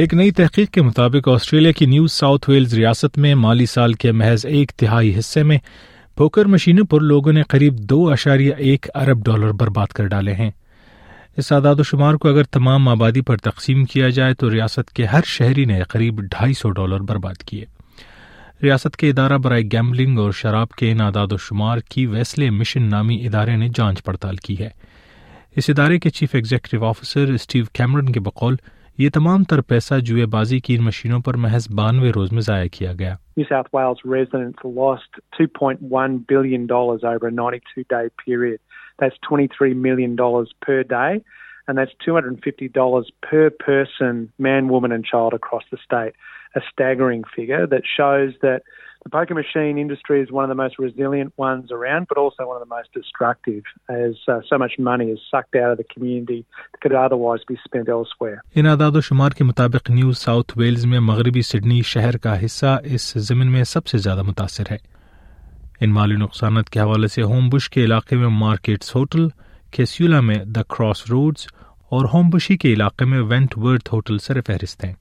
[0.00, 4.12] ایک نئی تحقیق کے مطابق آسٹریلیا کی نیو ساؤتھ ویلز ریاست میں مالی سال کے
[4.12, 5.58] محض ایک تہائی حصے میں
[6.16, 10.50] پوکر مشینوں پر لوگوں نے قریب دو اشاریہ ایک ارب ڈالر برباد کر ڈالے ہیں
[11.36, 15.06] اس اعداد و شمار کو اگر تمام آبادی پر تقسیم کیا جائے تو ریاست کے
[15.06, 17.64] ہر شہری نے قریب ڈھائی سو ڈالر برباد کیے
[18.62, 22.90] ریاست کے ادارہ برائے گیمبلنگ اور شراب کے ان اعداد و شمار کی ویسلے مشن
[22.90, 24.68] نامی ادارے نے جانچ پڑتال کی ہے
[25.56, 28.56] اس ادارے کے chief executive officer Steve Cameron کے بقول
[28.98, 32.68] یہ تمام تر پیسہ جوئے بازی کی ان مشینوں پر محض بانوے روز میں ضائع
[32.72, 38.08] کیا گیا New South Wales residents lost 2.1 billion dollars dollars over a 92 day
[38.26, 38.58] period.
[38.98, 40.16] That's 23 million
[40.66, 41.22] per day.
[41.68, 42.70] مغربی
[61.42, 64.92] سڈنی شہر کا حصہ اس زمین میں سب سے زیادہ متاثر ہے
[67.76, 68.28] علاقے میں
[69.72, 71.46] کیسیولا میں دا کراس روڈز
[71.92, 74.92] اور ہومبشی کے علاقے میں وینٹ ورتھ ہوٹل سر فہرست ہیں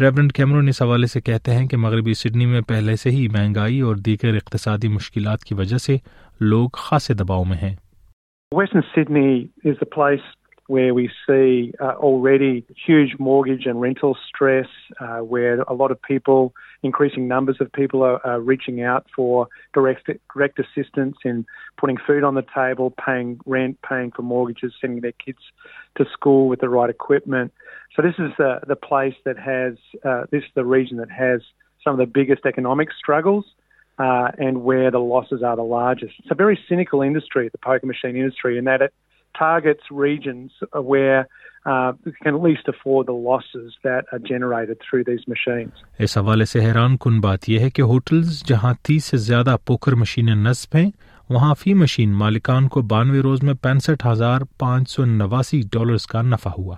[0.00, 3.80] ریورنٹ کیمرون اس حوالے سے کہتے ہیں کہ مغربی سڈنی میں پہلے سے ہی مہنگائی
[3.80, 5.96] اور دیگر اقتصادی مشکلات کی وجہ سے
[6.40, 7.74] لوگ خاصے دباؤ میں ہیں
[8.52, 9.82] western Sydney is
[10.70, 11.06] where we
[12.20, 12.60] very
[12.88, 14.12] huge موگی so
[28.02, 30.42] this is the pies division these
[31.84, 33.44] some of the biggest economic struggles
[34.38, 37.48] and where the loose آرجسری cell industry
[37.96, 38.80] انڈسٹریڈ
[39.34, 40.50] targets regions
[40.74, 41.24] where
[45.98, 48.72] اس حوالے سے حیران کن بات یہ ہے کہ ہوٹلز جہاں
[49.02, 50.90] سے زیادہ پوکر مشینیں نصب ہیں
[51.28, 56.22] وہاں فی مشین مالکان کو بانوے روز میں پینسٹھ ہزار پانچ سو نواسی ڈالرز کا
[56.22, 56.76] نفع ہوا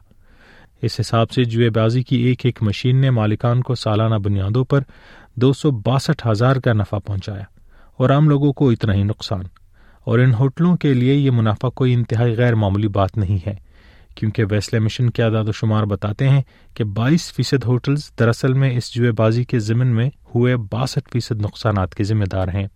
[0.82, 4.80] اس حساب سے جوئے بازی کی ایک ایک مشین نے مالکان کو سالانہ بنیادوں پر
[5.36, 7.44] دو سو باسٹھ ہزار کا نفع پہنچایا
[7.96, 9.42] اور عام لوگوں کو اتنا ہی نقصان
[10.06, 13.54] اور ان ہوٹلوں کے لیے یہ منافع کوئی انتہائی غیر معمولی بات نہیں ہے
[14.16, 16.42] کیونکہ ویسلے مشن کے اعداد و شمار بتاتے ہیں
[16.74, 21.40] کہ بائیس فیصد ہوٹلز دراصل میں اس جوئے بازی کے ضمن میں ہوئے باسٹھ فیصد
[21.40, 22.66] نقصانات کے ذمہ دار ہیں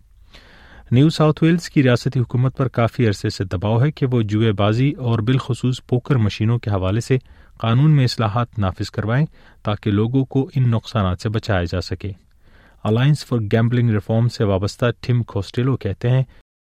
[0.91, 4.51] نیو ساؤتھ ویلز کی ریاستی حکومت پر کافی عرصے سے دباؤ ہے کہ وہ جوئے
[4.51, 7.17] بازی اور بالخصوص پوکر مشینوں کے حوالے سے
[7.57, 9.25] قانون میں اصلاحات نافذ کروائیں
[9.63, 12.11] تاکہ لوگوں کو ان نقصانات سے بچایا جا سکے
[12.83, 16.23] الائنس فار گیمبلنگ ریفارم سے وابستہ ٹم کھوسٹیلو کہتے ہیں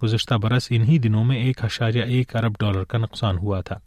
[0.04, 3.80] گزشتہ برس انہی دنوں میں ایک اشاریہ ایک ارب ڈالر کا نقصان ہوا تھا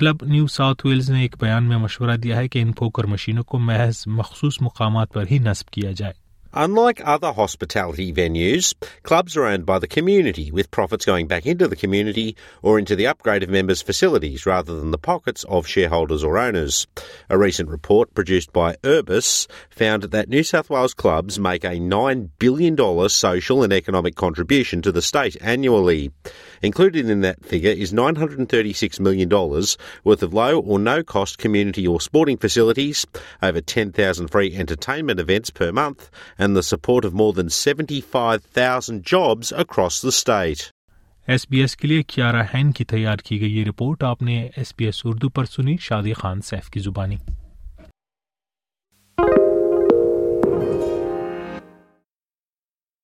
[0.00, 3.44] کلب نیو ساؤتھ ویلز نے ایک بیان میں مشورہ دیا ہے کہ ان پھوکر مشینوں
[3.44, 6.25] کو محض مخصوص مقامات پر ہی نصب کیا جائے
[6.56, 8.72] unlike at hospitality venues
[9.04, 12.30] clubs run by the community with profits going back into community
[12.62, 12.80] or
[13.08, 15.44] upgrade members facilities رادکس
[17.42, 19.48] ریسنٹ رپورٹ پرچیز بائی اربس
[19.78, 20.04] found
[20.98, 26.08] clubs make a nine billion dollars social and economic contribution to دائز annually
[26.62, 32.00] Included in that figure is $936 million worth of low or no cost community or
[32.00, 33.06] sporting facilities,
[33.42, 39.52] over 10,000 free entertainment events per month and the support of more than 75,000 jobs
[39.52, 40.70] across the state.
[41.28, 44.36] ایس be ایس کے لیے کیارا ہین کی تیار کی گئی یہ رپورٹ آپ نے
[44.56, 47.16] ایس بی ایس اردو پر سنی شادی خان سیف کی زبانی